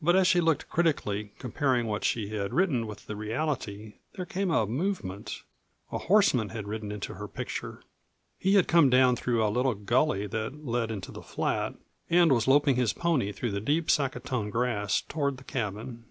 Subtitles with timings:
[0.00, 4.50] But as she looked, critically comparing what she had written with the reality, there came
[4.50, 5.42] a movement
[5.92, 7.82] a horseman had ridden into her picture.
[8.38, 11.74] He had come down through a little gully that led into the flat
[12.08, 16.06] and was loping his pony through the deep saccatone grass toward the cabin.